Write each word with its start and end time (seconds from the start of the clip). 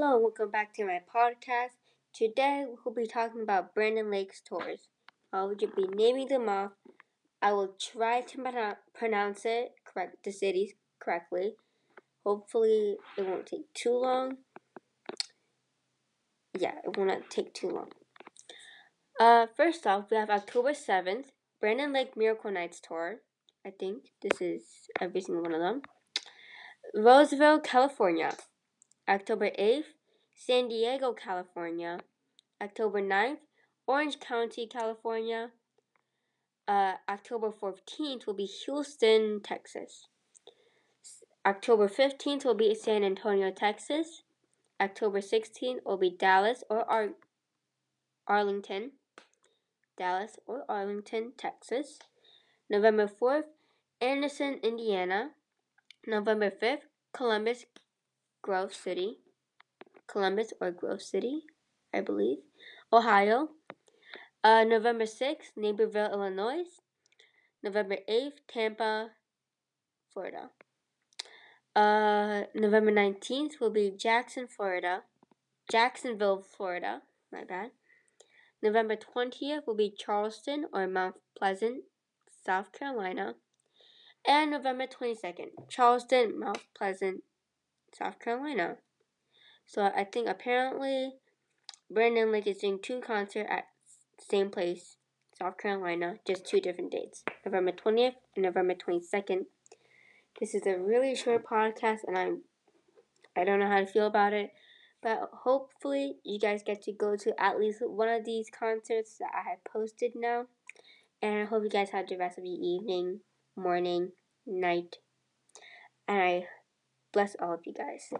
Hello, 0.00 0.14
and 0.14 0.22
welcome 0.22 0.50
back 0.50 0.72
to 0.72 0.86
my 0.86 0.98
podcast. 1.14 1.72
Today 2.14 2.64
we'll 2.66 2.94
be 2.94 3.06
talking 3.06 3.42
about 3.42 3.74
Brandon 3.74 4.10
Lake's 4.10 4.40
tours. 4.40 4.88
I 5.30 5.42
will 5.42 5.54
be 5.54 5.88
naming 5.94 6.28
them 6.28 6.48
off. 6.48 6.70
I 7.42 7.52
will 7.52 7.74
try 7.78 8.22
to 8.22 8.76
pronounce 8.94 9.44
it 9.44 9.72
correct, 9.84 10.24
the 10.24 10.32
cities 10.32 10.72
correctly. 11.00 11.52
Hopefully, 12.24 12.96
it 13.18 13.26
won't 13.26 13.44
take 13.44 13.70
too 13.74 13.92
long. 13.92 14.38
Yeah, 16.58 16.76
it 16.82 16.96
will 16.96 17.04
not 17.04 17.28
take 17.28 17.52
too 17.52 17.68
long. 17.68 17.90
Uh, 19.20 19.48
first 19.54 19.86
off, 19.86 20.06
we 20.10 20.16
have 20.16 20.30
October 20.30 20.70
7th, 20.70 21.26
Brandon 21.60 21.92
Lake 21.92 22.16
Miracle 22.16 22.50
Nights 22.50 22.80
Tour. 22.80 23.16
I 23.66 23.70
think 23.78 24.04
this 24.22 24.40
is 24.40 24.62
every 24.98 25.20
single 25.20 25.42
one 25.42 25.52
of 25.52 25.60
them. 25.60 25.82
Roseville, 26.94 27.60
California. 27.60 28.32
October 29.08 29.50
8th, 29.58 29.84
San 30.34 30.68
Diego, 30.68 31.12
California. 31.12 32.00
October 32.62 33.00
9th, 33.00 33.38
Orange 33.86 34.20
County, 34.20 34.66
California. 34.66 35.50
Uh, 36.68 36.94
October 37.08 37.50
14th 37.50 38.26
will 38.26 38.34
be 38.34 38.46
Houston, 38.46 39.40
Texas. 39.42 40.06
October 41.44 41.88
15th 41.88 42.44
will 42.44 42.54
be 42.54 42.74
San 42.74 43.02
Antonio, 43.02 43.50
Texas. 43.50 44.22
October 44.80 45.20
16th 45.20 45.84
will 45.84 45.96
be 45.96 46.10
Dallas 46.10 46.62
or 46.68 46.88
Ar- 46.88 47.16
Arlington. 48.26 48.92
Dallas 49.96 50.38
or 50.46 50.64
Arlington, 50.68 51.32
Texas. 51.36 51.98
November 52.68 53.08
4th, 53.08 53.44
Anderson, 54.00 54.60
Indiana. 54.62 55.30
November 56.06 56.50
5th, 56.50 56.82
Columbus, 57.12 57.64
Grove 58.42 58.74
City, 58.74 59.18
Columbus 60.06 60.52
or 60.60 60.70
Grove 60.70 61.02
City, 61.02 61.44
I 61.94 62.00
believe, 62.00 62.38
Ohio. 62.92 63.50
Uh, 64.42 64.64
November 64.64 65.04
6th, 65.04 65.52
Naperville, 65.56 66.10
Illinois. 66.12 66.64
November 67.62 67.96
8th, 68.08 68.38
Tampa, 68.48 69.10
Florida. 70.12 70.50
Uh, 71.76 72.42
November 72.54 72.90
19th 72.90 73.60
will 73.60 73.70
be 73.70 73.92
Jackson, 73.96 74.48
Florida. 74.48 75.02
Jacksonville, 75.70 76.42
Florida. 76.42 77.02
My 77.30 77.44
bad. 77.44 77.70
November 78.62 78.96
20th 78.96 79.66
will 79.66 79.76
be 79.76 79.94
Charleston 79.96 80.66
or 80.72 80.86
Mount 80.86 81.16
Pleasant, 81.36 81.84
South 82.44 82.72
Carolina. 82.72 83.34
And 84.26 84.50
November 84.50 84.86
22nd, 84.86 85.68
Charleston, 85.68 86.38
Mount 86.38 86.64
Pleasant, 86.76 87.22
South 87.92 88.18
Carolina. 88.18 88.76
So 89.66 89.82
I 89.82 90.04
think 90.04 90.28
apparently 90.28 91.14
Brandon 91.90 92.32
Lake 92.32 92.46
is 92.46 92.58
doing 92.58 92.78
two 92.82 93.00
concerts 93.00 93.48
at 93.50 93.64
same 94.18 94.50
place, 94.50 94.96
South 95.38 95.58
Carolina, 95.58 96.16
just 96.26 96.46
two 96.46 96.60
different 96.60 96.92
dates. 96.92 97.24
November 97.44 97.72
20th 97.72 98.14
and 98.36 98.44
November 98.44 98.74
22nd. 98.74 99.46
This 100.38 100.54
is 100.54 100.66
a 100.66 100.78
really 100.78 101.14
short 101.14 101.44
podcast 101.44 102.00
and 102.06 102.16
I'm 102.16 102.42
I 103.36 103.44
don't 103.44 103.60
know 103.60 103.68
how 103.68 103.80
to 103.80 103.86
feel 103.86 104.06
about 104.06 104.32
it. 104.32 104.50
But 105.02 105.30
hopefully 105.32 106.16
you 106.24 106.38
guys 106.38 106.62
get 106.64 106.82
to 106.82 106.92
go 106.92 107.16
to 107.16 107.40
at 107.40 107.58
least 107.58 107.78
one 107.80 108.08
of 108.08 108.24
these 108.24 108.50
concerts 108.50 109.16
that 109.18 109.30
I 109.34 109.48
have 109.48 109.64
posted 109.64 110.12
now. 110.14 110.46
And 111.22 111.38
I 111.40 111.44
hope 111.44 111.62
you 111.62 111.70
guys 111.70 111.90
have 111.90 112.08
the 112.08 112.16
rest 112.16 112.38
of 112.38 112.44
your 112.44 112.58
evening, 112.60 113.20
morning, 113.56 114.12
night. 114.46 114.96
And 116.06 116.20
I 116.20 116.46
bless 117.12 117.36
all 117.40 117.54
of 117.54 117.60
you 117.66 117.72
guys. 117.72 118.12